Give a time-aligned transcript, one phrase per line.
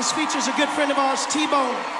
[0.00, 1.99] This features a good friend of ours, T-Bone.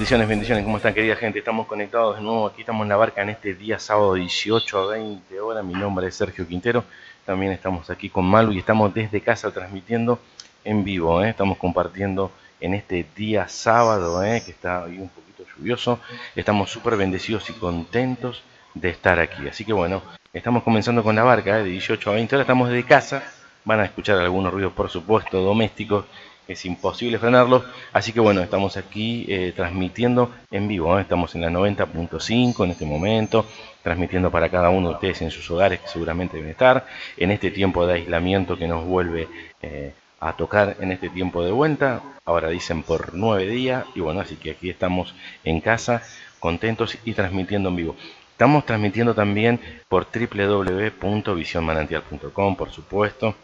[0.00, 1.40] Bendiciones, bendiciones, ¿cómo están querida gente?
[1.40, 4.86] Estamos conectados de nuevo, aquí estamos en la barca en este día sábado 18 a
[4.92, 5.62] 20 horas.
[5.62, 6.84] Mi nombre es Sergio Quintero,
[7.26, 10.18] también estamos aquí con Malu y estamos desde casa transmitiendo
[10.64, 11.22] en vivo.
[11.22, 11.28] ¿eh?
[11.28, 14.42] Estamos compartiendo en este día sábado, ¿eh?
[14.42, 16.00] que está hoy un poquito lluvioso.
[16.34, 19.46] Estamos súper bendecidos y contentos de estar aquí.
[19.48, 21.62] Así que bueno, estamos comenzando con la barca ¿eh?
[21.62, 23.22] de 18 a 20 horas, estamos desde casa.
[23.66, 26.06] Van a escuchar algunos ruidos, por supuesto, domésticos
[26.52, 27.64] es imposible frenarlos.
[27.92, 30.98] Así que bueno, estamos aquí eh, transmitiendo en vivo.
[30.98, 31.02] ¿eh?
[31.02, 33.46] Estamos en la 90.5 en este momento,
[33.82, 36.86] transmitiendo para cada uno de ustedes en sus hogares que seguramente deben estar.
[37.16, 39.28] En este tiempo de aislamiento que nos vuelve
[39.62, 42.02] eh, a tocar en este tiempo de vuelta.
[42.24, 43.84] Ahora dicen por nueve días.
[43.94, 46.02] Y bueno, así que aquí estamos en casa,
[46.40, 47.96] contentos y transmitiendo en vivo.
[48.32, 53.34] Estamos transmitiendo también por www.visionmanantial.com, por supuesto.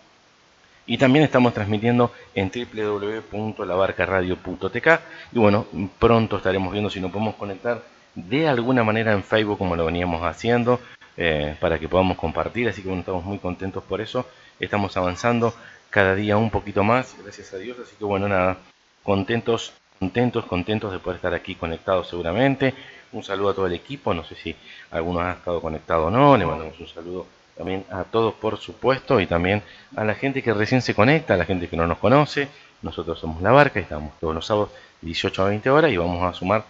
[0.86, 4.88] Y también estamos transmitiendo en www.labarcaradio.tk.
[5.32, 5.66] Y bueno,
[5.98, 7.82] pronto estaremos viendo si nos podemos conectar
[8.14, 10.80] de alguna manera en Facebook como lo veníamos haciendo
[11.16, 12.68] eh, para que podamos compartir.
[12.68, 14.26] Así que bueno, estamos muy contentos por eso.
[14.60, 15.54] Estamos avanzando
[15.90, 17.76] cada día un poquito más, gracias a Dios.
[17.82, 18.58] Así que bueno, nada,
[19.02, 22.74] contentos, contentos, contentos de poder estar aquí conectados seguramente.
[23.12, 24.14] Un saludo a todo el equipo.
[24.14, 24.54] No sé si
[24.90, 26.36] alguno ha estado conectado o no.
[26.36, 29.62] Le mandamos un saludo también a todos por supuesto y también
[29.96, 32.48] a la gente que recién se conecta, a la gente que no nos conoce.
[32.82, 36.36] Nosotros somos La Barca, estamos todos los sábados 18 a 20 horas y vamos a
[36.36, 36.64] sumar,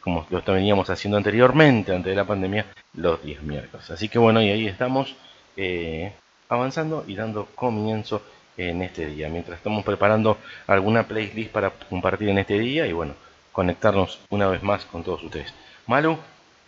[0.00, 3.90] como lo veníamos haciendo anteriormente, antes de la pandemia, los 10 miércoles.
[3.90, 5.14] Así que bueno, y ahí estamos
[5.56, 6.12] eh,
[6.48, 8.22] avanzando y dando comienzo
[8.56, 13.14] en este día, mientras estamos preparando alguna playlist para compartir en este día y bueno,
[13.52, 15.52] conectarnos una vez más con todos ustedes.
[15.86, 16.18] Malu,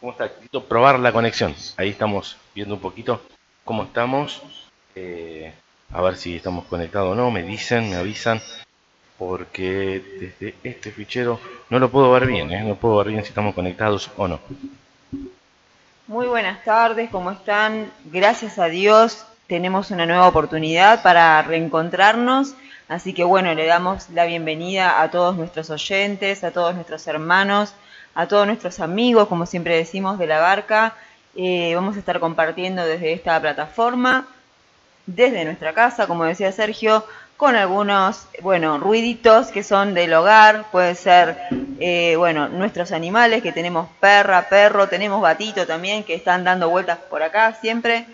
[0.01, 0.29] ¿cómo está?
[0.29, 1.55] Quiero probar la conexión.
[1.77, 3.21] Ahí estamos viendo un poquito
[3.65, 4.43] cómo estamos.
[4.95, 5.53] Eh,
[5.93, 7.31] a ver si estamos conectados o no.
[7.31, 8.41] Me dicen, me avisan.
[9.19, 11.39] Porque desde este fichero
[11.71, 12.51] no lo puedo ver bien.
[12.51, 12.63] ¿eh?
[12.63, 14.41] No puedo ver bien si estamos conectados o no.
[16.09, 17.91] Muy buenas tardes, ¿cómo están?
[18.05, 22.55] Gracias a Dios tenemos una nueva oportunidad para reencontrarnos.
[22.89, 27.75] Así que bueno, le damos la bienvenida a todos nuestros oyentes, a todos nuestros hermanos,
[28.15, 30.95] a todos nuestros amigos, como siempre decimos, de la barca.
[31.35, 34.27] Eh, vamos a estar compartiendo desde esta plataforma,
[35.07, 37.05] desde nuestra casa, como decía Sergio,
[37.37, 41.37] con algunos, bueno, ruiditos que son del hogar, puede ser,
[41.81, 46.99] eh, bueno, nuestros animales, que tenemos perra, perro, tenemos gatito también, que están dando vueltas
[47.11, 48.07] por acá siempre.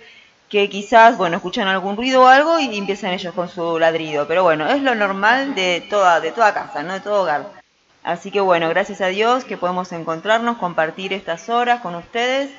[0.49, 4.27] que quizás, bueno, escuchan algún ruido o algo y empiezan ellos con su ladrido.
[4.27, 6.95] Pero bueno, es lo normal de toda, de toda casa, ¿no?
[6.95, 7.47] De todo hogar.
[8.03, 12.51] Así que bueno, gracias a Dios que podemos encontrarnos, compartir estas horas con ustedes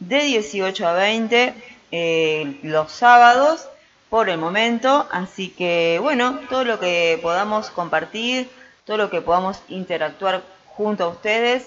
[0.00, 1.54] de 18 a 20
[1.92, 3.68] eh, los sábados
[4.08, 5.06] por el momento.
[5.12, 8.48] Así que bueno, todo lo que podamos compartir,
[8.84, 11.66] todo lo que podamos interactuar junto a ustedes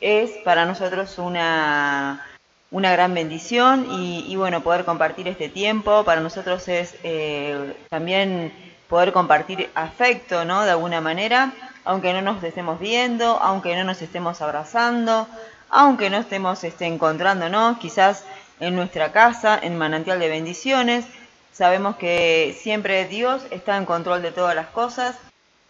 [0.00, 2.26] es para nosotros una,
[2.70, 8.52] una gran bendición y, bueno, poder compartir este tiempo para nosotros es eh, también
[8.88, 10.64] poder compartir afecto, ¿no?
[10.64, 11.52] De alguna manera,
[11.84, 15.28] aunque no nos estemos viendo, aunque no nos estemos abrazando,
[15.72, 18.24] aunque no estemos este, encontrándonos, quizás
[18.60, 21.06] en nuestra casa, en manantial de bendiciones,
[21.50, 25.16] sabemos que siempre Dios está en control de todas las cosas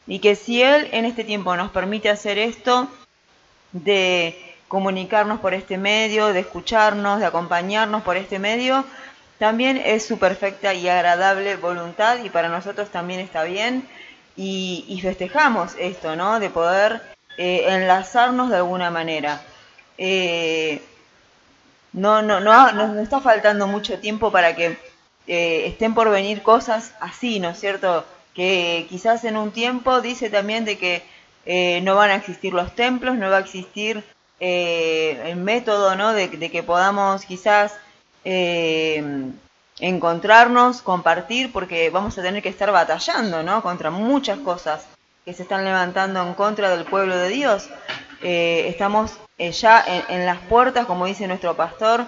[0.09, 2.89] y que si Él en este tiempo nos permite hacer esto,
[3.71, 8.85] de comunicarnos por este medio, de escucharnos, de acompañarnos por este medio,
[9.39, 13.89] también es su perfecta y agradable voluntad y para nosotros también está bien
[14.37, 16.41] y, festejamos esto, ¿no?
[16.41, 17.03] De poder
[17.39, 19.41] eh, enlazarnos de alguna manera.
[19.99, 20.81] Eh,
[21.93, 24.79] no, no, no, nos está faltando mucho tiempo para que
[25.27, 28.05] eh, estén por venir cosas así, ¿no es cierto?
[28.35, 31.03] Que quizás en un tiempo dice también de que
[31.45, 34.03] eh, no van a existir los templos, no va a existir
[34.41, 36.13] eh, el método ¿no?
[36.13, 37.75] de, que podamos quizás
[39.81, 43.63] encontrarnos, compartir, porque vamos a tener que estar batallando ¿no?
[43.63, 44.87] contra muchas cosas
[45.25, 47.69] que se están levantando en contra del pueblo de Dios.
[48.23, 52.07] estamos ya en, las puertas, como dice nuestro pastor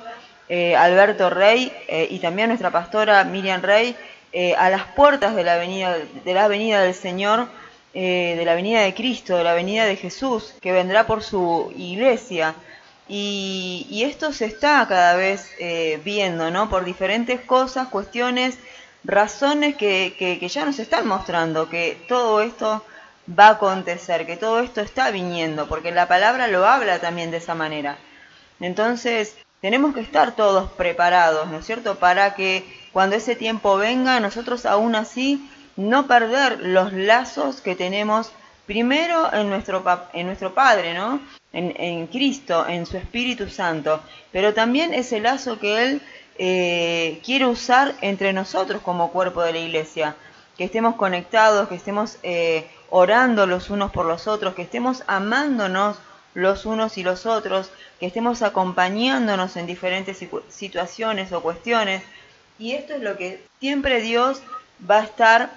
[0.78, 1.72] Alberto Rey
[2.10, 3.96] y también nuestra pastora Miriam Rey,
[4.56, 7.48] a las puertas de la venida, de la del Señor
[7.96, 11.72] eh, de la venida de Cristo, de la venida de Jesús, que vendrá por su
[11.76, 12.56] iglesia.
[13.06, 16.68] Y, esto se está cada vez eh, viendo, ¿no?
[16.68, 18.58] Por diferentes cosas, cuestiones,
[19.04, 22.84] razones que, que, ya nos están mostrando que todo esto
[23.28, 27.38] va a acontecer, que todo esto está viniendo, porque la palabra lo habla también de
[27.38, 27.98] esa manera.
[28.60, 34.20] Entonces, tenemos que estar todos preparados, ¿no es cierto?, para que cuando ese tiempo venga,
[34.20, 38.30] nosotros aún así no perder los lazos que tenemos
[38.66, 39.82] primero en nuestro,
[40.12, 41.20] en nuestro Padre, ¿no?
[41.52, 46.02] En, Cristo, en su Espíritu Santo, pero también ese lazo que Él
[46.36, 50.16] eh, quiere usar entre nosotros como cuerpo de la iglesia,
[50.56, 55.98] que estemos conectados, que estemos eh, orando los unos por los otros, que estemos amándonos
[56.34, 57.70] los unos y los otros,
[58.00, 60.18] que estemos acompañándonos en diferentes
[60.48, 62.02] situaciones o cuestiones.
[62.58, 64.42] Y esto es lo que siempre Dios
[64.88, 65.50] va a estar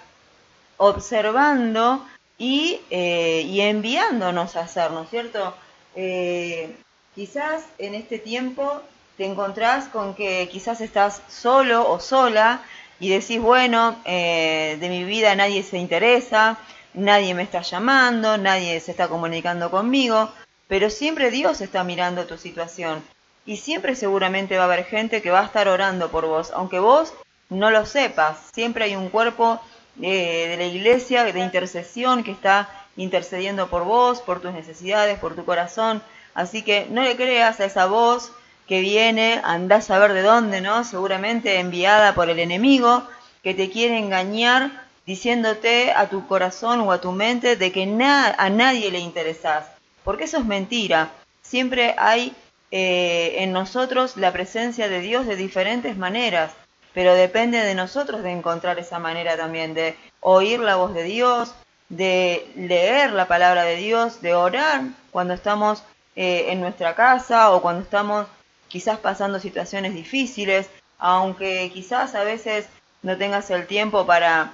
[0.78, 2.06] observando
[2.38, 5.56] y, eh, enviándonos a hacer, ¿no es cierto?
[5.96, 6.76] Eh,
[7.16, 8.82] quizás en este tiempo
[9.18, 12.62] te encontrás con que quizás estás solo o sola
[13.00, 16.58] y decís, bueno, eh, de mi vida nadie se interesa,
[16.94, 20.30] nadie me está llamando, nadie se está comunicando conmigo,
[20.68, 23.04] pero siempre Dios está mirando tu situación
[23.46, 26.80] y siempre seguramente va a haber gente que va a estar orando por vos, aunque
[26.80, 27.14] vos
[27.50, 29.62] no lo sepas, siempre hay un cuerpo
[29.96, 35.46] de la iglesia de intercesión que está intercediendo por vos, por tus necesidades, por tu
[35.46, 36.02] corazón.
[36.34, 38.32] Así que no le creas a esa voz
[38.68, 40.84] que viene, andás a ver de dónde, ¿no?
[40.84, 43.04] Seguramente enviada por el enemigo,
[43.44, 48.50] que te quiere engañar diciéndote a tu corazón o a tu mente de que a
[48.50, 49.66] nadie le interesás.
[50.04, 51.12] Porque eso es mentira.
[51.42, 52.36] Siempre hay
[52.72, 56.52] eh, en nosotros la presencia de Dios de diferentes maneras
[56.98, 61.54] pero depende de nosotros de encontrar esa manera también de oír la voz de Dios,
[61.90, 64.82] de leer la palabra de Dios, de orar
[65.12, 65.84] cuando estamos
[66.16, 68.26] eh, en nuestra casa o cuando estamos
[68.68, 70.70] quizás pasando situaciones difíciles,
[71.00, 72.68] aunque quizás a veces
[73.02, 74.54] no tengas el tiempo para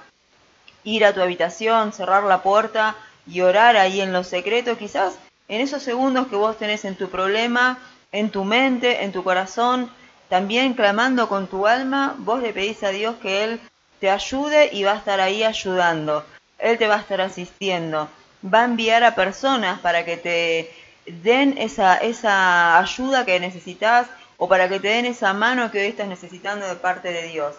[0.84, 5.18] ir a tu habitación, cerrar la puerta y orar ahí en lo secreto, quizás
[5.48, 7.78] en esos segundos que vos tenés en tu problema,
[8.12, 9.90] en tu mente, en tu corazón,
[10.28, 13.60] también clamando con tu alma, vos le pedís a Dios que Él
[14.00, 16.24] te ayude y va a estar ahí ayudando.
[16.58, 18.08] Él te va a estar asistiendo.
[18.44, 20.74] Va a enviar a personas para que te
[21.06, 25.86] den esa, esa ayuda que necesitas o para que te den esa mano que hoy
[25.86, 27.54] estás necesitando de parte de Dios.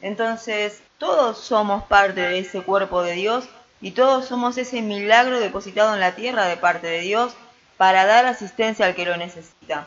[0.00, 3.48] Entonces, todos somos parte de ese cuerpo de Dios
[3.80, 7.32] y todos somos ese milagro depositado en la tierra de parte de Dios
[7.76, 9.86] para dar asistencia al que lo necesita.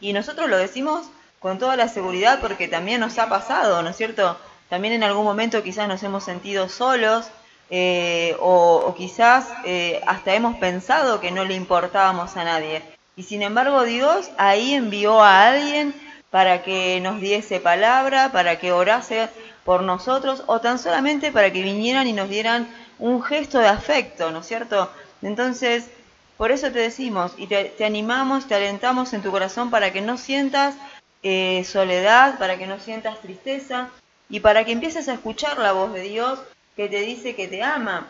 [0.00, 1.06] Y nosotros lo decimos
[1.38, 4.36] con toda la seguridad porque también nos ha pasado, ¿no es cierto?
[4.68, 7.26] También en algún momento quizás nos hemos sentido solos
[7.70, 12.82] eh, o, quizás eh, hasta hemos pensado que no le importábamos a nadie.
[13.16, 15.94] Y sin embargo Dios ahí envió a alguien
[16.30, 19.28] para que nos diese palabra, para que orase
[19.64, 22.68] por nosotros o tan solamente para que vinieran y nos dieran
[22.98, 24.90] un gesto de afecto, ¿no es cierto?
[25.22, 25.88] Entonces,
[26.36, 30.02] por eso te decimos y te, te animamos, te alentamos en tu corazón para que
[30.02, 30.74] no sientas
[31.22, 33.88] eh, soledad, para que no sientas tristeza
[34.28, 36.38] y para que empieces a escuchar la voz de Dios
[36.76, 38.06] que te dice que te ama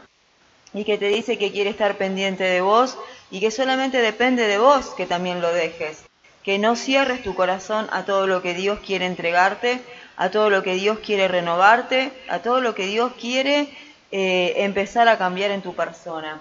[0.75, 2.99] y que te dice que quiere estar pendiente de vos
[3.31, 6.05] y que solamente depende de vos que también lo dejes.
[6.43, 9.81] Que no cierres tu corazón a todo lo que Dios quiere entregarte,
[10.17, 13.69] a todo lo que Dios quiere renovarte, a todo lo que Dios quiere
[14.13, 16.41] eh, empezar a cambiar en tu persona.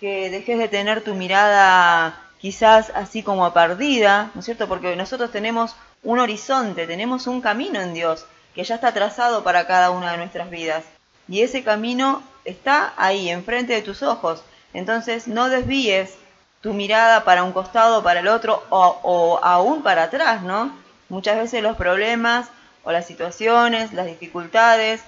[0.00, 4.68] Que dejes de tener tu mirada quizás así como perdida, ¿no es cierto?
[4.68, 9.66] Porque nosotros tenemos un horizonte, tenemos un camino en Dios que ya está trazado para
[9.66, 10.84] cada una de nuestras vidas.
[11.28, 14.42] Y ese camino está ahí, enfrente de tus ojos.
[14.72, 16.14] Entonces no desvíes
[16.60, 20.74] tu mirada para un costado, para el otro o, o aún para atrás, ¿no?
[21.08, 22.48] Muchas veces los problemas
[22.84, 25.02] o las situaciones, las dificultades,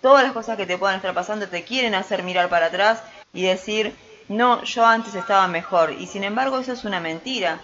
[0.00, 3.42] todas las cosas que te puedan estar pasando te quieren hacer mirar para atrás y
[3.42, 3.94] decir,
[4.28, 5.92] no, yo antes estaba mejor.
[5.92, 7.60] Y sin embargo eso es una mentira,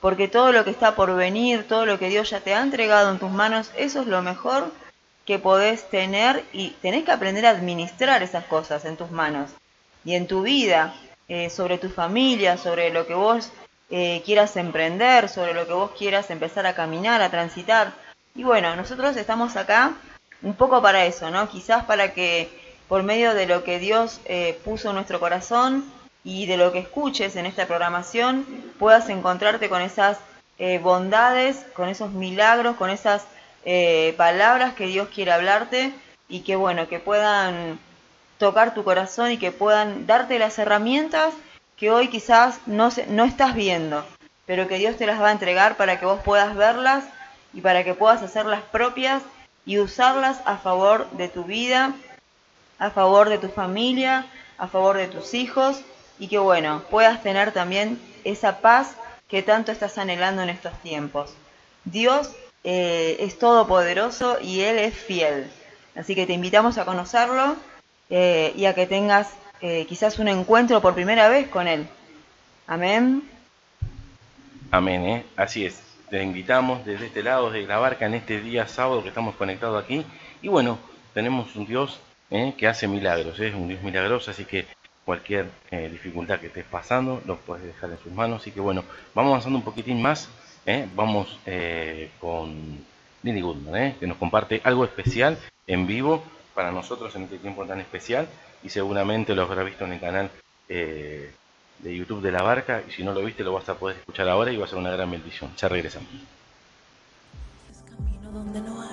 [0.00, 3.10] porque todo lo que está por venir, todo lo que Dios ya te ha entregado
[3.10, 4.72] en tus manos, eso es lo mejor
[5.30, 9.50] que podés tener y tenés que aprender a administrar esas cosas en tus manos
[10.04, 10.92] y en tu vida,
[11.28, 13.52] eh, sobre tu familia, sobre lo que vos
[13.90, 17.92] eh, quieras emprender, sobre lo que vos quieras empezar a caminar, a transitar.
[18.34, 19.92] Y bueno, nosotros estamos acá
[20.42, 21.48] un poco para eso, ¿no?
[21.48, 22.48] Quizás para que
[22.88, 25.84] por medio de lo que Dios eh, puso en nuestro corazón
[26.24, 28.44] y de lo que escuches en esta programación,
[28.80, 30.18] puedas encontrarte con esas
[30.58, 33.26] eh, bondades, con esos milagros, con esas
[33.64, 35.92] eh, palabras que Dios quiere hablarte
[36.28, 37.78] y que bueno, que puedan
[38.38, 41.34] tocar tu corazón y que puedan darte las herramientas
[41.76, 44.04] que hoy quizás no, se, no estás viendo,
[44.46, 47.04] pero que Dios te las va a entregar para que vos puedas verlas
[47.52, 49.22] y para que puedas hacerlas propias
[49.66, 51.94] y usarlas a favor de tu vida,
[52.78, 54.26] a favor de tu familia,
[54.56, 55.82] a favor de tus hijos
[56.18, 58.94] y que bueno, puedas tener también esa paz
[59.28, 61.34] que tanto estás anhelando en estos tiempos.
[61.84, 62.30] Dios
[62.64, 65.50] eh, es todopoderoso y Él es fiel.
[65.94, 67.56] Así que te invitamos a conocerlo
[68.08, 71.86] eh, y a que tengas eh, quizás un encuentro por primera vez con Él.
[72.66, 73.28] Amén.
[74.70, 75.24] Amén, ¿eh?
[75.36, 75.82] así es.
[76.08, 79.82] Te invitamos desde este lado de la barca en este día sábado que estamos conectados
[79.82, 80.04] aquí.
[80.42, 80.78] Y bueno,
[81.14, 82.00] tenemos un Dios
[82.56, 84.66] que hace milagros, es un Dios milagroso, así que
[85.04, 88.40] cualquier dificultad que estés pasando lo puedes dejar en sus manos.
[88.40, 90.28] Así que bueno, vamos avanzando un poquitín más.
[90.66, 90.88] ¿Eh?
[90.94, 92.84] Vamos eh, con
[93.22, 93.96] Lily Goodman, ¿eh?
[93.98, 96.22] que nos comparte algo especial en vivo
[96.54, 98.28] para nosotros en este tiempo tan especial.
[98.62, 100.30] Y seguramente lo habrás visto en el canal
[100.68, 101.32] de
[101.82, 102.82] YouTube de la barca.
[102.86, 104.78] Y si no lo viste, lo vas a poder escuchar ahora y va a ser
[104.78, 105.50] una gran bendición.
[105.56, 106.08] Ya regresamos.
[107.70, 108.89] Es camino donde no hay.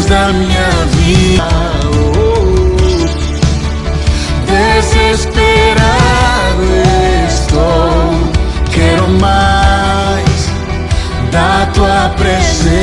[0.00, 1.44] Deus da minha vida.
[1.86, 2.76] Oh,
[4.46, 5.84] desesperado
[7.28, 8.14] estou,
[8.72, 10.50] quero mais
[11.30, 12.80] da tua presença.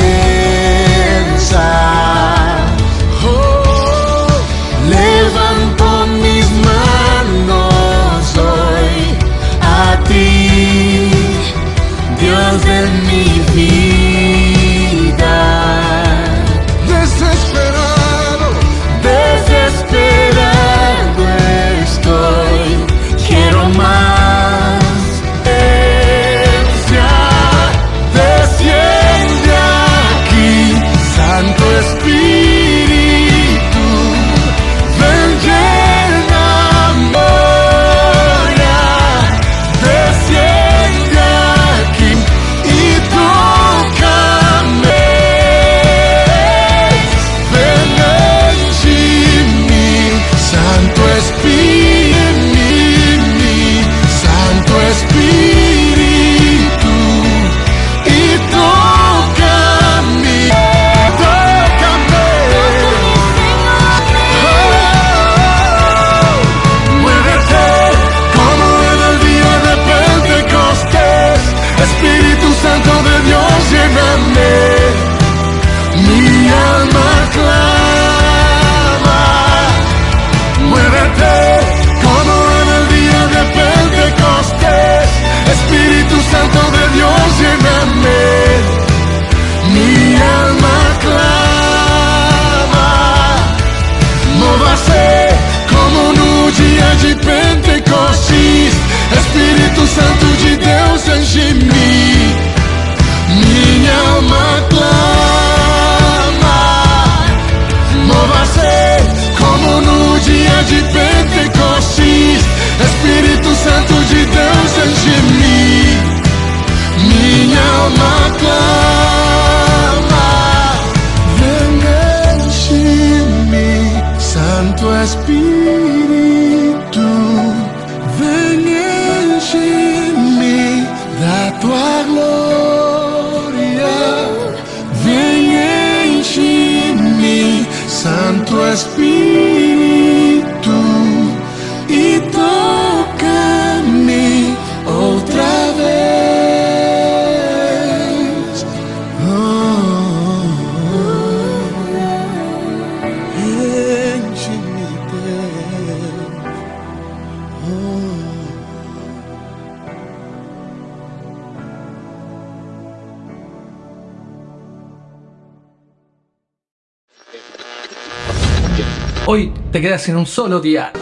[170.08, 170.92] En un solo día.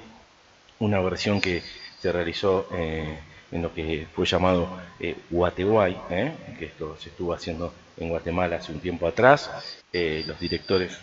[0.78, 1.62] una versión que
[2.04, 3.16] se realizó eh,
[3.50, 4.68] en lo que fue llamado
[5.00, 6.32] eh, Guateguay, ¿eh?
[6.58, 9.50] que esto se estuvo haciendo en Guatemala hace un tiempo atrás,
[9.90, 10.98] Eh, los directores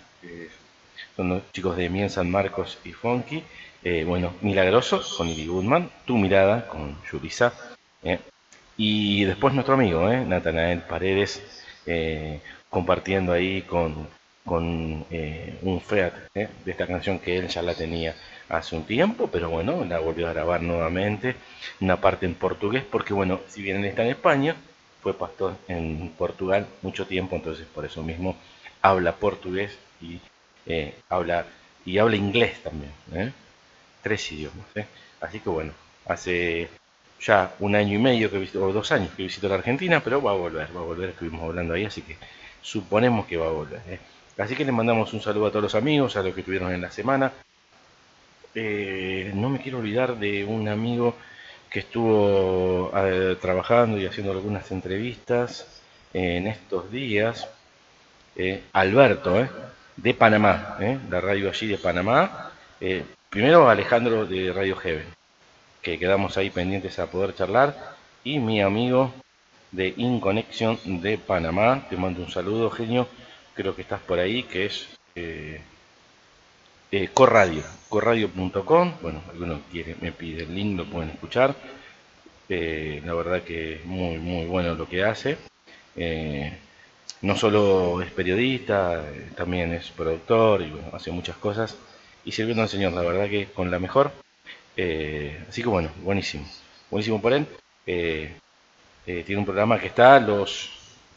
[1.15, 3.41] son los chicos de Mien San Marcos y Funky.
[3.83, 7.51] Eh, bueno, Milagroso con Ivy Goodman, Tu Mirada con Yurisa.
[8.77, 11.41] y después nuestro amigo, Natanael Paredes,
[12.69, 14.07] compartiendo ahí con,
[14.45, 18.13] un Fiat de esta canción que él ya la tenía
[18.51, 21.35] hace un tiempo, pero bueno, la volvió a grabar nuevamente,
[21.79, 24.55] una parte en portugués, porque bueno, si bien él está en España,
[25.01, 28.35] fue pastor en Portugal mucho tiempo, entonces por eso mismo
[28.81, 30.19] habla portugués y
[30.65, 31.45] eh, habla
[31.85, 33.31] y habla inglés también, ¿eh?
[34.03, 34.65] tres idiomas.
[34.75, 34.85] ¿eh?
[35.21, 35.71] Así que bueno,
[36.05, 36.67] hace
[37.21, 40.21] ya un año y medio que visitó, o dos años que visitó la Argentina, pero
[40.21, 42.17] va a volver, va a volver, estuvimos hablando ahí, así que
[42.61, 43.99] suponemos que va a volver.
[44.37, 46.81] Así que les mandamos un saludo a todos los amigos, a los que estuvieron en
[46.81, 47.31] la semana.
[48.53, 51.15] Eh, no me quiero olvidar de un amigo
[51.69, 55.81] que estuvo eh, trabajando y haciendo algunas entrevistas
[56.13, 57.47] en estos días,
[58.35, 59.49] eh, Alberto, eh,
[59.95, 62.51] de Panamá, eh, la radio allí de Panamá.
[62.81, 65.07] Eh, primero Alejandro de Radio Heaven,
[65.81, 69.13] que quedamos ahí pendientes a poder charlar, y mi amigo
[69.71, 73.07] de Inconexión de Panamá, te mando un saludo, genio,
[73.55, 74.87] creo que estás por ahí, que es
[76.91, 81.55] eh, Corradio, corradio.com, bueno, alguno quiere, me pide el link, lo pueden escuchar,
[82.49, 85.37] Eh, la verdad que muy, muy bueno lo que hace,
[85.95, 86.51] Eh,
[87.21, 91.77] no solo es periodista, eh, también es productor y bueno, hace muchas cosas,
[92.25, 94.11] y sirviendo al Señor, la verdad que con la mejor,
[95.49, 96.45] así que bueno, buenísimo,
[96.89, 97.45] buenísimo por él,
[99.05, 100.71] tiene un programa que está los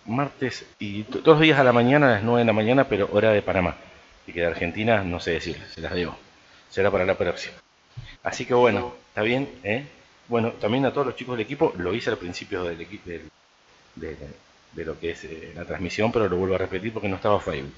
[0.07, 3.09] martes y todos los días a la mañana, a las 9 de la mañana, pero
[3.13, 3.77] hora de Panamá.
[4.27, 6.17] Y que de Argentina, no sé decirles, se las debo.
[6.71, 7.57] Será para la próxima.
[8.23, 9.87] Así que bueno, está bien, ¿eh?
[10.29, 12.79] Bueno, también a todos los chicos del equipo, lo hice al principio del
[13.95, 14.19] del-
[14.73, 17.41] de, lo que es eh, la transmisión, pero lo vuelvo a repetir porque no estaba
[17.41, 17.73] Facebook.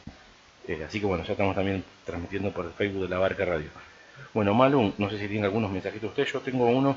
[0.69, 3.69] Eh, así que bueno, ya estamos también transmitiendo por el Facebook de la Barca Radio.
[4.35, 6.97] Bueno, Malu, no sé si tiene algunos mensajitos usted, yo tengo uno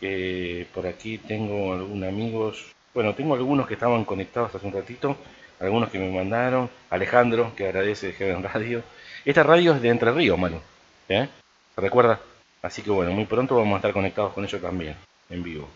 [0.00, 5.16] que por aquí tengo algunos amigos, bueno, tengo algunos que estaban conectados hace un ratito,
[5.60, 8.82] algunos que me mandaron, Alejandro, que agradece de Heaven Radio.
[9.24, 10.60] Esta radio es de Entre Ríos, Malu,
[11.08, 11.28] ¿eh?
[11.74, 12.20] ¿Se recuerda?
[12.62, 14.96] Así que bueno, muy pronto vamos a estar conectados con ellos también,
[15.30, 15.68] en vivo.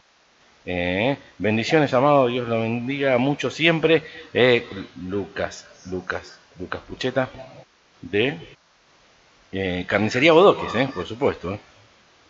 [0.66, 4.02] Eh, bendiciones, amado, Dios lo bendiga mucho siempre.
[4.34, 4.66] Eh,
[5.08, 7.28] Lucas, Lucas, Lucas Pucheta,
[8.02, 8.36] de
[9.52, 11.58] eh, Carnicería Bodoques, por supuesto.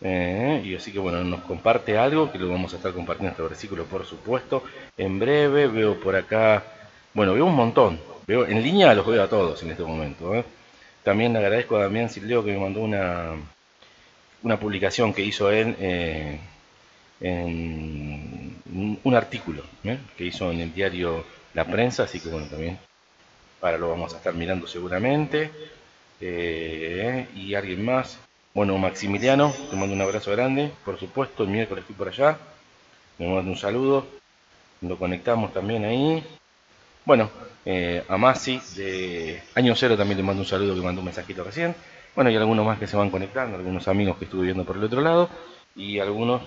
[0.03, 3.85] y así que bueno, nos comparte algo que lo vamos a estar compartiendo este versículo,
[3.85, 4.63] por supuesto.
[4.97, 6.63] En breve veo por acá,
[7.15, 8.01] bueno, veo un montón.
[8.27, 10.35] Veo en línea los veo a todos en este momento.
[10.35, 10.45] eh.
[11.03, 13.35] También le agradezco a Damián Silvio que me mandó una
[14.43, 16.39] una publicación que hizo él eh,
[17.21, 18.57] en
[19.05, 19.99] un, artículo ¿eh?
[20.17, 22.79] que hizo en el diario La Prensa, así que bueno, también
[23.61, 25.51] ahora lo vamos a estar mirando seguramente.
[26.21, 28.19] Y alguien más,
[28.55, 32.39] bueno, Maximiliano, te mando un abrazo grande, por supuesto, el miércoles estoy por allá,
[33.19, 34.07] me mando un saludo,
[34.83, 36.23] lo conectamos también ahí.
[37.05, 37.31] Bueno,
[37.65, 41.43] eh, a Masi de Año Cero también le mando un saludo que mandó un mensajito
[41.43, 41.75] recién.
[42.15, 44.85] Bueno, y algunos más que se van conectando, algunos amigos que estuve viendo por el
[44.85, 45.31] otro lado
[45.75, 46.43] y algunos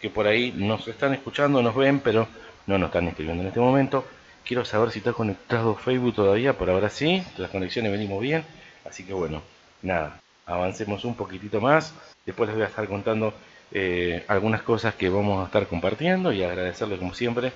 [0.00, 2.26] que por ahí nos están escuchando, nos ven, pero
[2.66, 4.04] no nos están escribiendo en este momento.
[4.44, 8.44] Quiero saber si está conectado Facebook todavía, por ahora sí, las conexiones venimos bien,
[8.84, 9.40] así que bueno,
[9.82, 11.94] nada, avancemos un poquitito más,
[12.26, 13.32] después les voy a estar contando
[13.70, 17.52] eh, algunas cosas que vamos a estar compartiendo y agradecerle como siempre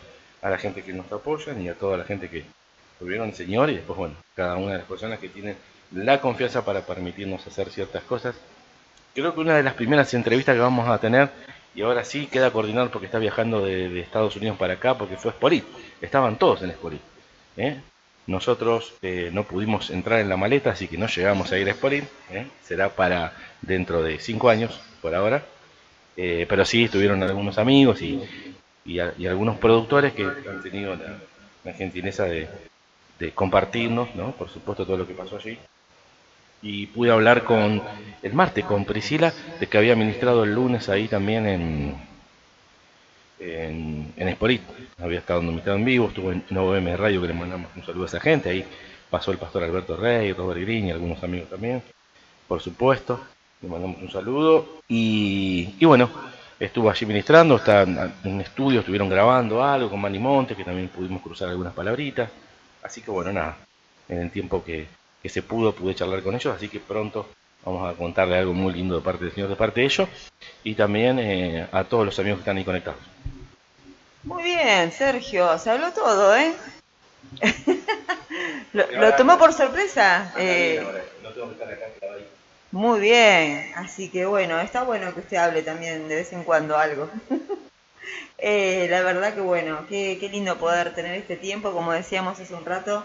[0.47, 2.45] a la gente que nos apoya y a toda la gente que
[3.01, 5.57] tuvieron Señor y después bueno, cada una de las personas que tienen
[5.93, 8.37] la confianza para permitirnos hacer ciertas cosas.
[9.13, 11.31] Creo que una de las primeras entrevistas que vamos a tener
[11.75, 15.33] y ahora sí queda coordinado porque está viajando de, Estados Unidos para acá porque fue
[15.33, 15.65] Sporit.
[16.01, 17.01] Estaban todos en Sporit.
[17.57, 17.81] ¿eh?
[18.29, 21.75] Nosotros eh, no pudimos entrar en la maleta, así que no llegamos a ir a
[21.75, 22.05] Sporit.
[22.31, 22.47] ¿eh?
[22.63, 23.33] Será para
[23.63, 25.45] dentro de cinco años, por ahora.
[26.15, 28.56] Pero sí estuvieron algunos amigos y,
[28.87, 30.97] y, algunos productores que han tenido
[31.65, 32.49] la, gentileza de,
[33.35, 34.33] compartirnos, ¿no?
[34.33, 35.59] por supuesto, todo lo que pasó allí
[36.63, 37.83] y pude hablar con
[38.23, 41.97] el martes con Priscila de que había ministrado el lunes ahí también en
[43.39, 44.63] en, en Sporit.
[44.99, 48.21] Había estado en vivo, estuvo en OVM Radio que le mandamos un saludo a esa
[48.21, 48.65] gente, ahí
[49.11, 51.83] pasó el pastor Alberto Rey, Robert Green y algunos amigos también,
[52.49, 53.21] por supuesto,
[53.61, 56.11] le mandamos un saludo y, y bueno,
[56.59, 60.89] estuvo allí ministrando, está en un estudio, estuvieron grabando algo con Manny Monte, que también
[60.89, 62.31] pudimos cruzar algunas palabritas,
[62.83, 63.57] así que bueno, nada,
[64.09, 64.87] en el tiempo que,
[65.23, 67.29] que se pudo pude charlar con ellos, así que pronto
[67.65, 70.09] vamos a contarle algo muy lindo de parte del Señor, de parte de ellos,
[70.65, 73.01] y también eh, a todos los amigos que están ahí conectados.
[74.23, 76.55] Muy bien, Sergio, se habló todo, ¿eh?
[78.73, 80.33] lo, lo tomó por sorpresa.
[80.39, 80.85] eh,
[82.77, 86.77] muy bien, así que bueno, está bueno que usted hable también de vez en cuando
[86.77, 87.09] algo.
[88.39, 92.55] Eh, la verdad que bueno, qué, qué lindo poder tener este tiempo, como decíamos hace
[92.55, 93.03] un rato,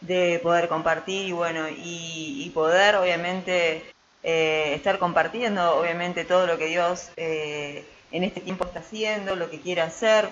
[0.00, 3.84] de poder compartir y bueno, y, poder obviamente
[4.22, 9.50] eh, estar compartiendo obviamente todo lo que Dios eh, en este tiempo está haciendo, lo
[9.50, 10.30] que quiere hacer.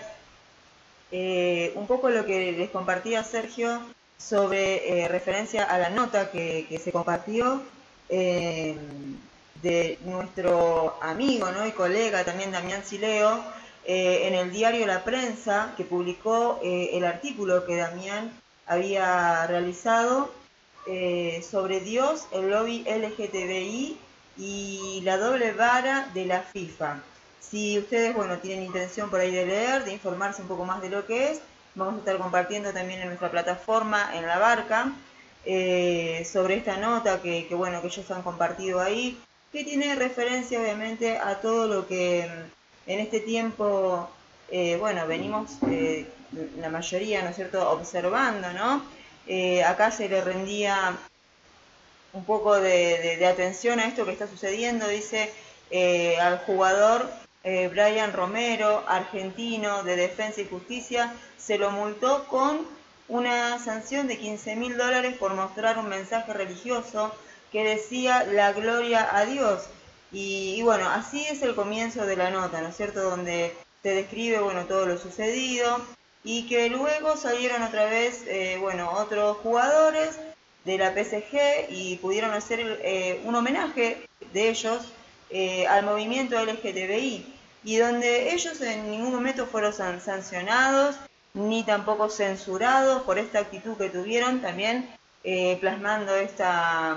[1.12, 3.82] Eh, un poco lo que les compartía Sergio
[4.16, 7.62] sobre eh, referencia a la nota que, que se compartió
[8.08, 8.76] eh,
[9.62, 11.66] de nuestro amigo ¿no?
[11.66, 13.42] y colega también Damián Sileo
[13.84, 18.30] eh, en el diario La Prensa que publicó eh, el artículo que Damián
[18.66, 20.32] había realizado
[21.42, 23.98] sobre Dios, el lobby LGTBI
[24.38, 27.02] y la doble vara de la FIFA.
[27.40, 30.88] Si ustedes, bueno, tienen intención por ahí de leer, de informarse un poco más de
[30.88, 31.42] lo que es,
[31.74, 34.92] vamos a estar compartiendo también en nuestra plataforma, en la barca,
[35.44, 39.18] eh, sobre esta nota que, bueno, que ellos han compartido ahí,
[39.52, 42.26] que tiene referencia obviamente a todo lo que
[42.86, 44.08] mm, en este tiempo,
[44.50, 46.06] eh, bueno, venimos eh,
[46.58, 48.82] la mayoría, ¿no es cierto?, observando, ¿no?
[49.26, 50.96] Eh, acá se le rendía
[52.12, 55.30] un poco de, de- atención a esto que está sucediendo, dice
[56.20, 57.06] al jugador
[57.44, 62.66] Brian Romero, argentino de Defensa y Justicia, se lo multó con
[63.08, 67.14] una sanción de 15 mil dólares por mostrar un mensaje religioso
[67.52, 69.64] que decía la gloria a Dios.
[70.12, 73.02] Y, bueno, así es el comienzo de la nota, ¿no es cierto?
[73.02, 75.80] Donde se describe, bueno, todo lo sucedido
[76.24, 80.18] y que luego salieron otra vez, eh, bueno, otros jugadores
[80.64, 84.02] de la PSG y pudieron hacer eh, un homenaje
[84.32, 84.92] de ellos
[85.30, 87.34] eh, al movimiento LGTBI
[87.64, 90.96] y donde ellos en ningún momento fueron san- sancionados
[91.34, 94.88] ni tampoco censurados por esta actitud que tuvieron también
[95.24, 96.96] eh, plasmando esta,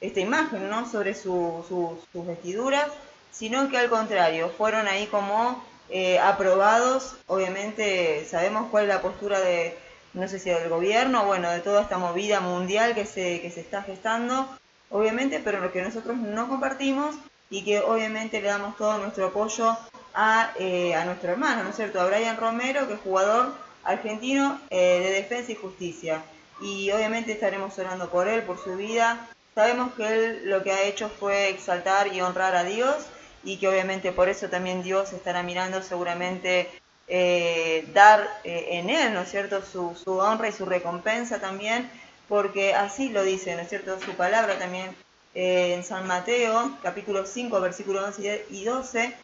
[0.00, 0.88] esta imagen ¿no?
[0.90, 2.86] sobre su- su- sus vestiduras,
[3.32, 9.40] sino que al contrario, fueron ahí como eh, aprobados, obviamente sabemos cuál es la postura
[9.40, 9.76] de,
[10.14, 13.60] no sé si del gobierno, bueno, de toda esta movida mundial que se, que se
[13.60, 14.46] está gestando,
[14.90, 17.16] obviamente, pero lo que nosotros no compartimos
[17.50, 19.76] y que obviamente le damos todo nuestro apoyo
[20.14, 22.00] a, eh, a nuestro hermano, ¿no es cierto?
[22.00, 23.52] A Brian Romero, que es jugador
[23.84, 26.22] argentino eh, de defensa y justicia.
[26.60, 29.28] Y obviamente estaremos orando por él, por su vida.
[29.54, 32.96] Sabemos que él lo que ha hecho fue exaltar y honrar a Dios
[33.42, 36.68] y que obviamente por eso también Dios estará mirando seguramente
[37.08, 41.90] eh, dar eh, en él, ¿no es cierto?, su, su honra y su recompensa también,
[42.28, 44.94] porque así lo dice, ¿no es cierto?, su palabra también
[45.34, 49.16] en San Mateo, capítulo 5, versículos 11 y 12,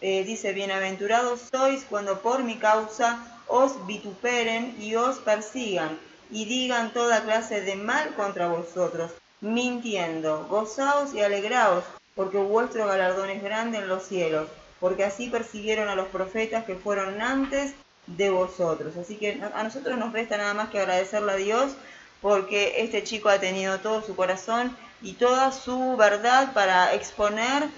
[0.00, 5.98] eh, dice, bienaventurados sois cuando por mi causa os vituperen y os persigan
[6.30, 10.46] y digan toda clase de mal contra vosotros, mintiendo.
[10.48, 11.84] Gozaos y alegraos,
[12.14, 14.48] porque vuestro galardón es grande en los cielos,
[14.80, 17.74] porque así persiguieron a los profetas que fueron antes
[18.06, 18.96] de vosotros.
[18.96, 21.72] Así que a nosotros nos resta nada más que agradecerle a Dios
[22.20, 27.68] porque este chico ha tenido todo su corazón y toda su verdad para exponer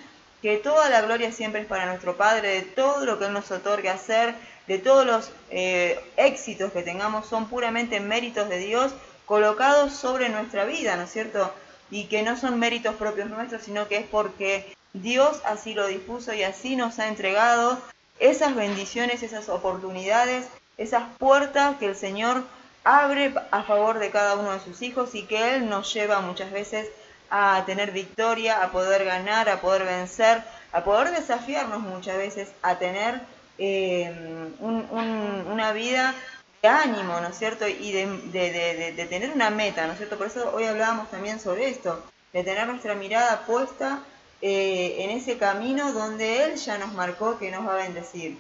[0.41, 3.51] que toda la gloria siempre es para nuestro Padre, de todo lo que Él nos
[3.51, 4.35] otorga hacer,
[4.67, 8.93] de todos los eh, éxitos que tengamos son puramente méritos de Dios
[9.25, 11.53] colocados sobre nuestra vida, ¿no es cierto?
[11.91, 16.33] Y que no son méritos propios nuestros, sino que es porque Dios así lo dispuso
[16.33, 17.79] y así nos ha entregado
[18.19, 20.47] esas bendiciones, esas oportunidades,
[20.79, 22.43] esas puertas que el Señor
[22.85, 26.51] abre a favor de cada uno de sus hijos y que Él nos lleva muchas
[26.53, 26.89] veces
[27.31, 30.43] a tener victoria, a poder ganar, a poder vencer,
[30.73, 33.21] a poder desafiarnos muchas veces a tener
[33.59, 34.13] eh,
[34.61, 36.15] un- un- una vida
[36.63, 37.67] de ánimo, ¿no es cierto?
[37.69, 40.17] Y de, de- de- de tener una meta, ¿no es cierto?
[40.19, 42.03] Por eso hoy hablábamos también sobre esto,
[42.33, 44.01] de tener nuestra mirada puesta
[44.43, 48.37] eh, en ese camino donde Él ya nos marcó que nos va a bendecir.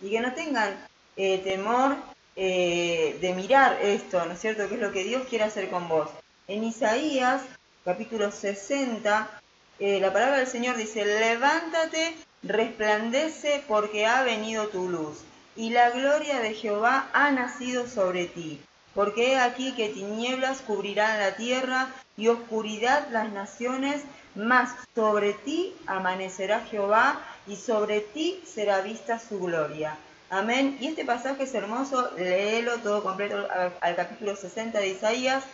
[0.00, 0.76] Y que no tengan
[1.16, 1.96] eh, temor
[2.36, 4.68] eh, de mirar esto, ¿no es cierto?
[4.68, 6.08] Que es lo que Dios quiere hacer con vos.
[6.48, 7.42] En Isaías,
[7.84, 9.28] capítulo 60,
[9.78, 15.18] eh, la palabra del Señor dice, levántate, resplandece porque ha venido tu luz,
[15.56, 18.60] y la gloria de Jehová ha nacido sobre ti.
[18.94, 24.02] Porque he aquí que tinieblas cubrirán la tierra y oscuridad las naciones,
[24.34, 29.96] mas sobre ti amanecerá Jehová y sobre ti será vista su gloria.
[30.28, 30.76] Amén.
[30.80, 35.44] Y este pasaje es hermoso, léelo todo completo al, al capítulo 60 de Isaías.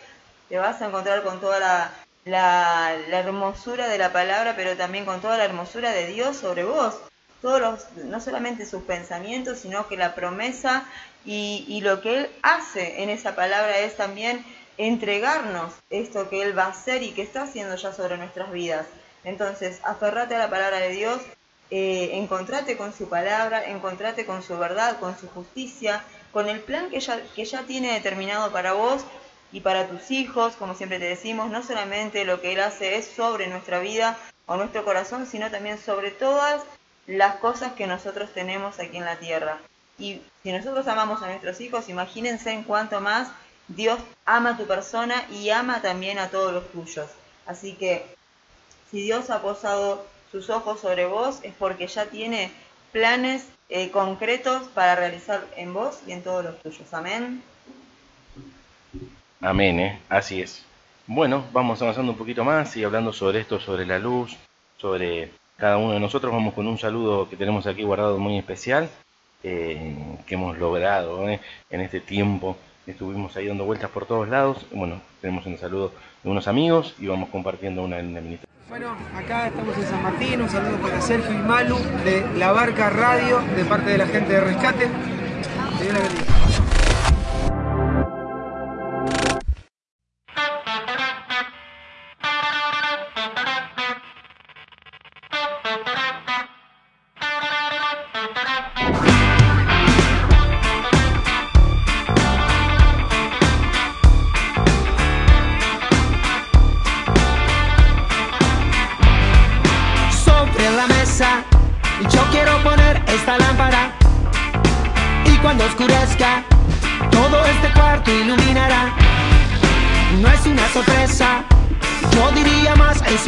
[0.49, 1.91] Te vas a encontrar con toda la,
[2.27, 6.63] la, la hermosura de la palabra, pero también con toda la hermosura de Dios sobre
[6.63, 6.95] vos.
[7.41, 10.85] Todos los, no solamente sus pensamientos, sino que la promesa
[11.25, 14.43] y, y lo que Él hace en esa palabra es también
[14.77, 18.87] entregarnos esto que Él va a hacer y que está haciendo ya sobre nuestras vidas.
[19.23, 21.21] Entonces, aferrate a la palabra de Dios,
[21.69, 26.89] eh, encontrate con su palabra, encontrate con su verdad, con su justicia, con el plan
[26.89, 29.03] que ya, que ya tiene determinado para vos
[29.51, 33.07] y para tus hijos, como siempre te decimos, no solamente lo que Él hace es
[33.07, 36.63] sobre nuestra vida o nuestro corazón, sino también sobre todas
[37.05, 39.59] las cosas que nosotros tenemos aquí en la tierra.
[39.97, 43.29] Y si nosotros amamos a nuestros hijos, imagínense en cuánto más
[43.67, 47.09] Dios ama a tu persona y ama también a todos los tuyos.
[47.45, 48.05] Así que
[48.91, 52.51] si Dios ha posado sus ojos sobre vos es porque ya tiene
[52.91, 56.93] planes eh, concretos para realizar en vos y en todos los tuyos.
[56.93, 57.41] Amén.
[59.41, 59.99] Amén, ¿eh?
[60.09, 60.65] así es.
[61.05, 64.35] Bueno, vamos avanzando un poquito más y hablando sobre esto, sobre la luz,
[64.77, 66.33] sobre cada uno de nosotros.
[66.33, 68.89] Vamos con un saludo que tenemos aquí guardado muy especial,
[69.43, 71.39] eh, que hemos logrado ¿eh?
[71.69, 72.57] en este tiempo.
[72.87, 74.65] Estuvimos ahí dando vueltas por todos lados.
[74.71, 75.91] Bueno, tenemos un saludo
[76.23, 78.47] de unos amigos y vamos compartiendo una en la ministra.
[78.69, 82.89] Bueno, acá estamos en San Martín, un saludo para Sergio y Malu de La Barca
[82.89, 84.89] Radio, de parte de la gente de Rescate.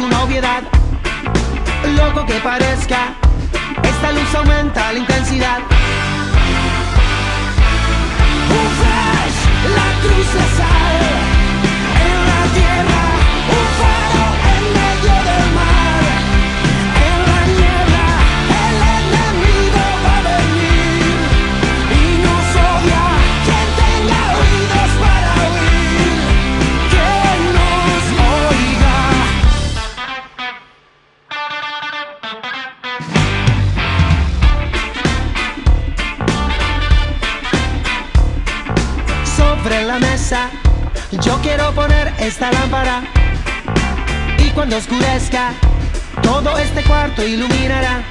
[0.00, 0.62] Una obviedad.
[1.96, 3.14] Loco que parezca,
[3.82, 5.58] esta luz aumenta la intensidad.
[8.58, 9.38] Un flash,
[9.78, 10.96] la cruz la sal
[12.06, 13.09] en la tierra,
[40.30, 43.02] Yo quiero poner esta lámpara
[44.38, 45.50] y cuando oscurezca
[46.22, 48.04] todo este cuarto iluminará.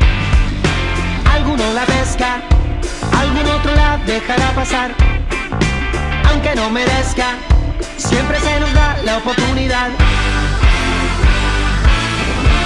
[1.31, 2.41] Alguno la pesca,
[3.17, 4.91] algún otro la dejará pasar.
[6.29, 7.35] Aunque no merezca,
[7.95, 9.87] siempre se nos da la oportunidad.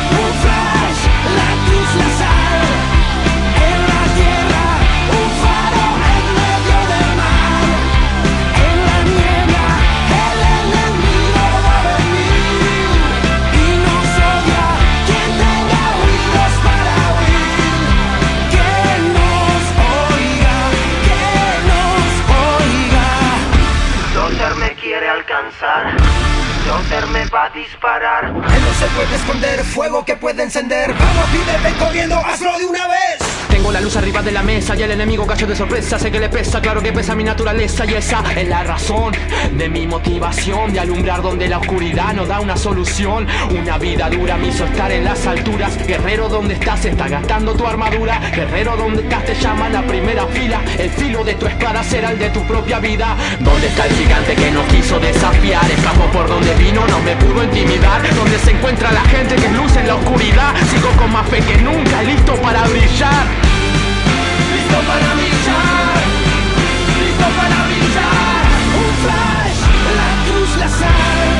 [0.10, 1.02] Un flash,
[1.38, 2.33] la cruz, la
[25.64, 27.08] pasar.
[27.12, 28.26] Me va a disparar.
[28.26, 30.94] Él no se puede esconder, fuego que puede encender.
[30.94, 33.33] Vamos, pídete corriendo, hazlo de una vez.
[33.54, 36.00] Tengo la luz arriba de la mesa y el enemigo cayó de sorpresa.
[36.00, 39.14] Sé que le pesa, claro que pesa mi naturaleza y esa es la razón
[39.56, 43.28] de mi motivación de alumbrar donde la oscuridad no da una solución.
[43.52, 45.78] Una vida dura me hizo estar en las alturas.
[45.86, 46.84] Guerrero, ¿dónde estás?
[46.84, 48.20] Está gastando tu armadura.
[48.34, 49.24] Guerrero, ¿dónde estás?
[49.26, 50.60] Te llaman a primera fila.
[50.80, 53.16] El filo de tu espada será el de tu propia vida.
[53.40, 55.70] ¿Dónde está el gigante que nos quiso desafiar?
[55.70, 58.02] Escapo por donde vino, no me pudo intimidar.
[58.16, 60.56] ¿Dónde se encuentra la gente que luce en la oscuridad?
[60.72, 63.43] Sigo con más fe que nunca, listo para brillar.
[69.96, 71.33] La cruz, la sal.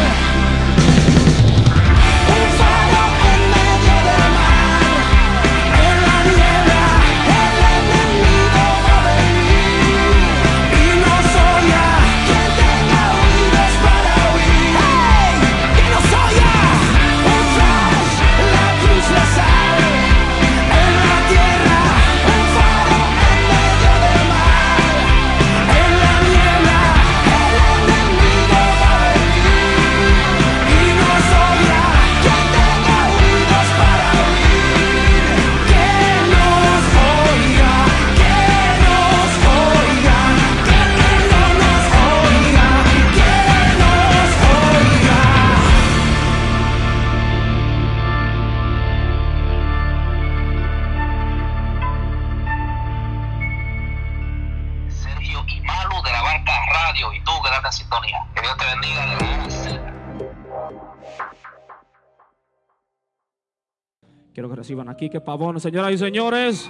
[64.34, 66.68] Quiero que reciban aquí que pavón, señoras y señores.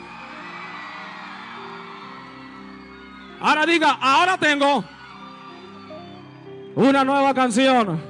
[3.40, 4.84] Ahora diga, ahora tengo
[6.76, 8.02] una nueva canción.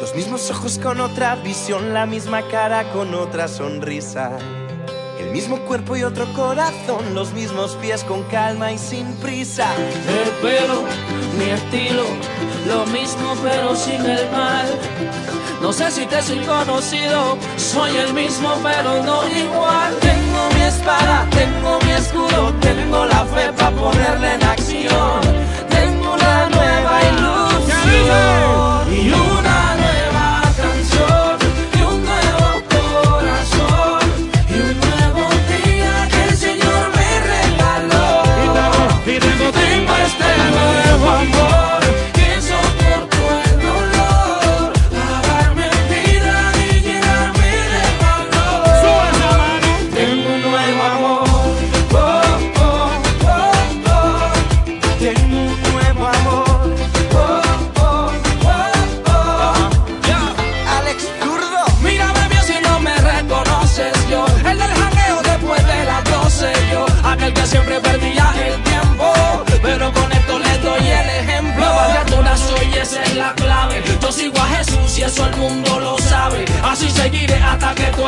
[0.00, 4.38] Los mismos ojos con otra visión, la misma cara con otra sonrisa.
[5.24, 9.66] El mismo cuerpo y otro corazón, los mismos pies con calma y sin prisa.
[10.08, 10.84] El pelo,
[11.38, 12.04] mi estilo,
[12.68, 14.66] lo mismo pero sin el mal.
[15.60, 19.96] No sé si te soy conocido, soy el mismo pero no igual.
[20.00, 25.43] Tengo mi espada, tengo mi escudo, tengo la fe para ponerla en acción.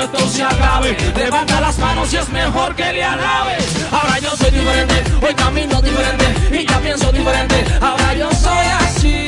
[0.01, 4.51] Esto se acabe Levanta las manos y es mejor que le alabes Ahora yo soy
[4.51, 9.27] diferente, hoy camino diferente Y ya pienso diferente Ahora yo soy así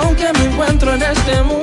[0.00, 1.62] Aunque me encuentro en este mundo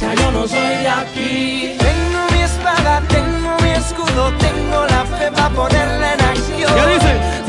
[0.00, 1.76] ya yo no soy de aquí.
[1.78, 6.74] Tengo mi espada, tengo mi escudo, tengo la fe para ponerla en acción.
[6.74, 7.43] ¿Qué dice?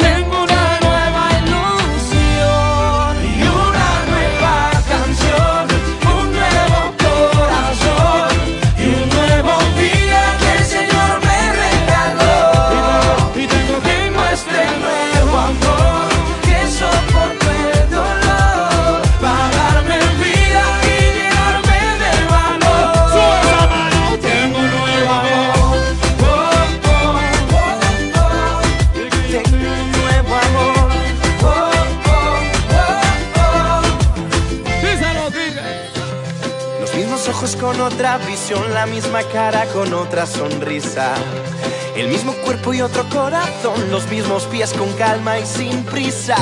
[44.36, 46.36] Los pies con calma y sin prisa.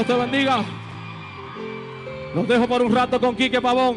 [0.00, 0.64] Dios te bendiga.
[2.34, 3.96] Los dejo por un rato con Quique Pavón.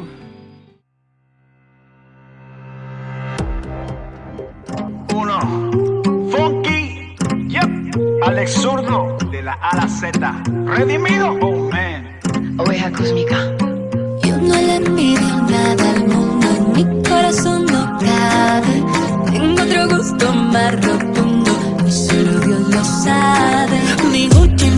[5.16, 5.40] Uno.
[6.30, 7.16] Funky.
[7.48, 8.24] Yep.
[8.26, 9.18] Alex Zurdo.
[9.32, 10.44] De la A a la Z.
[10.66, 11.38] Redimido.
[11.42, 12.20] Oh, man.
[12.60, 13.38] Oveja cósmica.
[14.24, 18.84] Yo no le envidio nada al mundo, en mi corazón no cabe.
[19.32, 21.52] Tengo otro gusto más rotundo,
[21.88, 23.80] y solo Dios lo sabe.
[24.12, 24.70] Ni Gucci,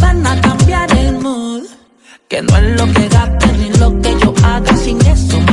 [0.00, 1.62] van a cambiar el mood.
[2.28, 5.45] Que no es lo que gaste ni lo que yo haga, sin eso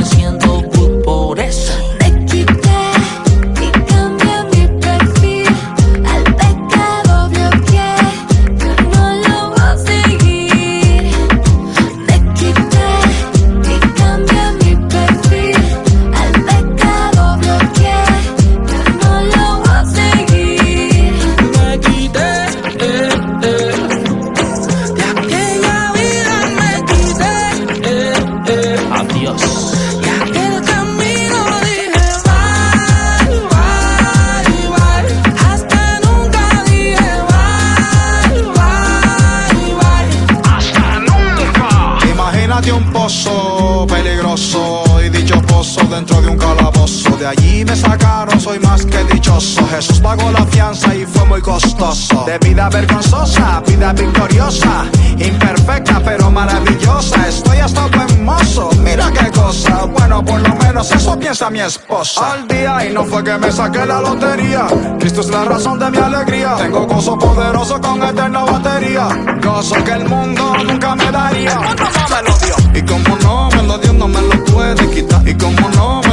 [49.44, 52.24] Jesús pagó la fianza y fue muy costoso.
[52.24, 54.86] De vida vergonzosa, vida victoriosa.
[55.18, 57.28] Imperfecta pero maravillosa.
[57.28, 59.84] Estoy hasta buen mozo, mira qué cosa.
[59.84, 62.32] Bueno, por lo menos eso piensa mi esposa.
[62.32, 64.66] Al día y no fue que me saqué la lotería.
[64.98, 66.54] Cristo es la razón de mi alegría.
[66.56, 69.08] Tengo gozo poderoso con eterna batería.
[69.42, 71.58] Gozo que el mundo nunca me daría.
[71.58, 72.54] me lo dio.
[72.72, 75.28] Y como no me lo dio, no me lo puede quitar.
[75.28, 76.03] Y como no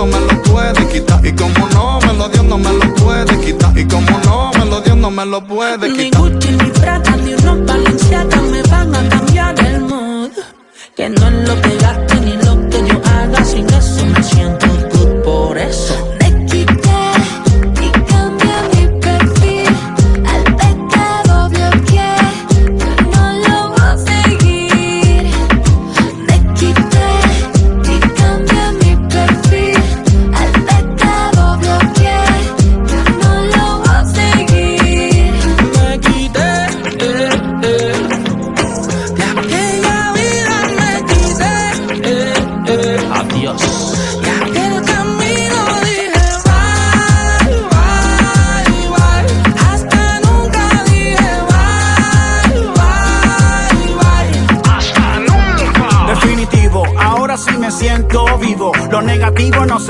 [0.00, 1.26] no me lo puede quitar.
[1.26, 3.76] Y como no me lo dio, no me lo puede quitar.
[3.76, 6.22] Y como no me lo dio, no me lo puede Ni quitar.
[6.22, 10.30] Gucci, ni Prada, ni unos Balenciaga me van a cambiar el mood.
[10.96, 12.09] Que no es lo que gaste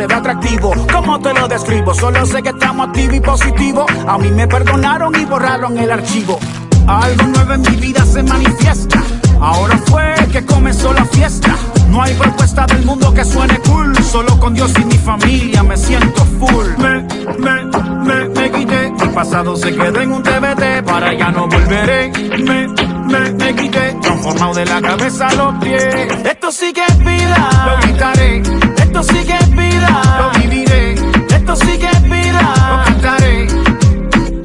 [0.09, 0.72] se atractivo.
[0.92, 1.92] ¿Cómo te lo describo?
[1.94, 3.86] Solo sé que estamos activos y positivos.
[4.07, 6.38] A mí me perdonaron y borraron el archivo.
[6.86, 9.03] Algo nuevo en mi vida se manifiesta.
[9.40, 11.55] Ahora fue que comenzó la fiesta.
[11.88, 13.94] No hay propuesta del mundo que suene cool.
[14.03, 16.66] Solo con Dios y mi familia me siento full.
[16.78, 17.03] Me,
[17.38, 17.64] me,
[18.05, 18.90] me, me quité.
[18.92, 20.84] Mi pasado se quedó en un TBT.
[20.86, 22.11] Para ya no volveré.
[22.38, 23.96] Me, me, me quité.
[24.01, 25.84] Transformado de la cabeza a los pies.
[26.24, 27.51] Esto sí que es vida.
[27.66, 28.60] Lo quitaré.
[29.01, 30.03] Esto sí que es vida.
[30.18, 30.92] Lo viviré.
[31.34, 32.55] Esto sí que es vida.
[32.68, 33.46] Lo cantaré.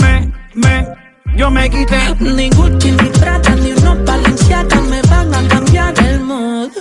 [0.02, 0.88] Me, me,
[1.36, 2.00] yo me quité.
[2.22, 6.72] Ni Gucci, ni Prada, ni unos Balenciaga me van a cambiar el mood.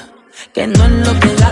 [0.53, 1.44] Que no es lo que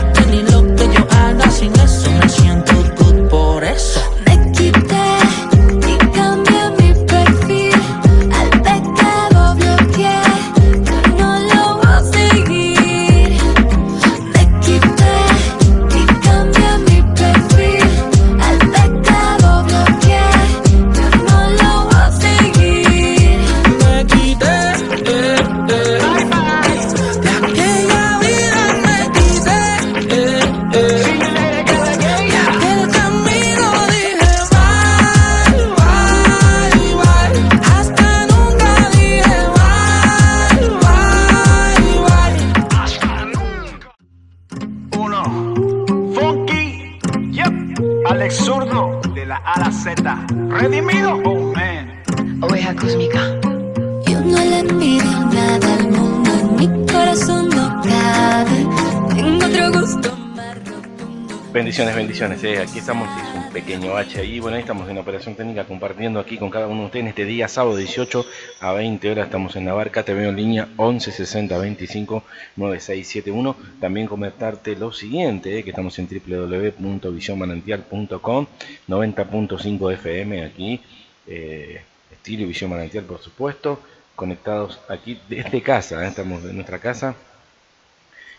[62.23, 62.61] Eh.
[62.61, 64.39] Aquí estamos, es un pequeño H ahí.
[64.39, 67.77] Bueno, estamos en operación técnica compartiendo aquí con cada uno de ustedes este día, sábado
[67.77, 68.25] 18
[68.61, 69.25] a 20 horas.
[69.25, 72.23] Estamos en la barca, te veo en línea 11 60 25
[72.55, 73.57] 9671.
[73.81, 78.47] También comentarte lo siguiente, eh, que estamos en www.visionmanantial.com
[78.87, 80.81] 90.5 FM aquí.
[81.27, 83.81] Eh, estilo y Visión Manantial, por supuesto.
[84.15, 87.17] Conectados aquí desde casa, eh, estamos en nuestra casa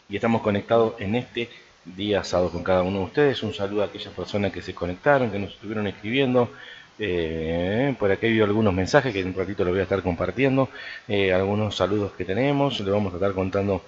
[0.07, 1.49] y estamos conectados en este
[1.85, 3.43] día sábado con cada uno de ustedes.
[3.43, 6.49] Un saludo a aquellas personas que se conectaron, que nos estuvieron escribiendo.
[6.99, 10.69] Eh, por aquí vio algunos mensajes que en un ratito los voy a estar compartiendo.
[11.07, 12.79] Eh, algunos saludos que tenemos.
[12.79, 13.81] Le vamos a estar contando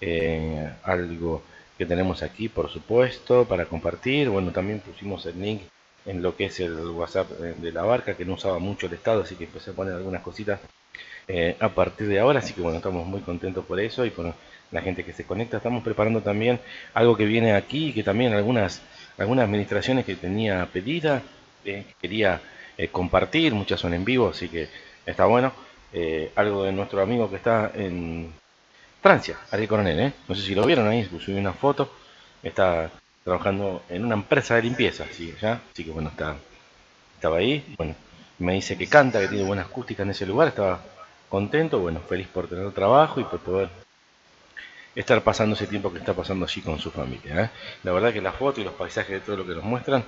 [0.00, 1.42] eh, algo
[1.76, 4.28] que tenemos aquí, por supuesto, para compartir.
[4.28, 5.62] Bueno, también pusimos el link
[6.06, 8.94] en lo que es el WhatsApp eh, de la barca, que no usaba mucho el
[8.94, 10.60] estado, así que empecé a poner algunas cositas
[11.28, 12.40] eh, a partir de ahora.
[12.40, 14.34] Así que bueno, estamos muy contentos por eso y por
[14.70, 15.58] la gente que se conecta.
[15.58, 16.60] Estamos preparando también
[16.94, 18.82] algo que viene aquí, que también algunas,
[19.18, 21.22] algunas administraciones que tenía pedida,
[21.64, 22.40] eh, quería
[22.76, 24.68] eh, compartir, muchas son en vivo, así que
[25.06, 25.52] está bueno.
[25.92, 28.30] Eh, algo de nuestro amigo que está en
[29.00, 30.12] Francia, Ariel Coronel, ¿eh?
[30.28, 31.90] no sé si lo vieron ahí, subí una foto,
[32.42, 32.90] está
[33.24, 35.34] trabajando en una empresa de limpieza, ¿sí?
[35.40, 35.62] ¿Ya?
[35.72, 36.36] así que bueno, está,
[37.14, 37.94] estaba ahí, bueno,
[38.38, 40.80] me dice que canta, que tiene buena acústica en ese lugar, estaba
[41.28, 43.68] contento, bueno, feliz por tener trabajo y por poder
[44.94, 47.44] estar pasando ese tiempo que está pasando allí con su familia.
[47.44, 47.50] ¿eh?
[47.84, 50.04] La verdad que la foto y los paisajes de todo lo que nos muestran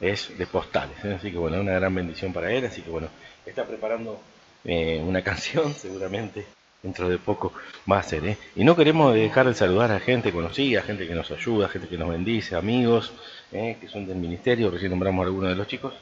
[0.00, 1.14] es de postales, ¿eh?
[1.14, 3.08] así que bueno, una gran bendición para él, así que bueno,
[3.44, 4.18] está preparando
[4.64, 6.46] eh, una canción seguramente
[6.82, 7.52] dentro de poco
[7.90, 8.38] va a ser, ¿eh?
[8.56, 11.98] Y no queremos dejar de saludar a gente conocida, gente que nos ayuda, gente que
[11.98, 13.12] nos bendice, amigos
[13.50, 15.92] que son del ministerio, recién nombramos a algunos de los chicos,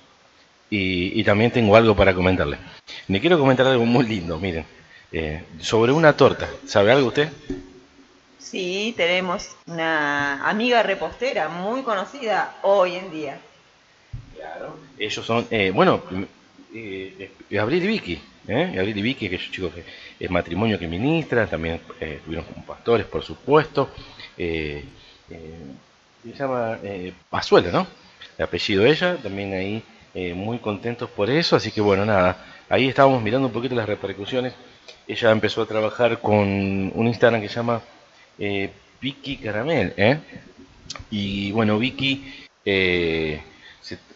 [0.70, 2.58] y, y también tengo algo para comentarle.
[3.08, 4.64] Le quiero comentar algo muy lindo, miren,
[5.12, 7.30] eh, sobre una torta, ¿sabe algo usted?
[8.38, 13.40] Sí, tenemos una amiga repostera muy conocida hoy en día.
[14.98, 16.22] Ellos son, eh, bueno, mm,
[16.74, 18.76] eh, eh, Abril y Vicky, ¿eh?
[18.78, 19.84] Abril y Vicky, aquellos chicos que
[20.18, 23.90] es matrimonio que ministran, también eh, estuvieron como pastores, por supuesto.
[24.36, 24.84] Eh,
[25.30, 25.54] eh,
[26.24, 27.86] se llama eh, Pazuela, ¿no?
[28.36, 29.82] El apellido de ella, también ahí
[30.20, 33.86] eh, muy contentos por eso, así que bueno, nada, ahí estábamos mirando un poquito las
[33.86, 34.52] repercusiones.
[35.06, 36.42] Ella empezó a trabajar con
[36.92, 37.80] un Instagram que se llama
[38.36, 38.68] eh,
[39.00, 40.18] Vicky Caramel, ¿eh?
[41.12, 43.40] Y bueno, Vicky eh,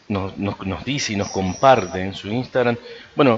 [0.09, 2.77] nos, nos, nos dice y nos comparte en su Instagram,
[3.15, 3.31] bueno,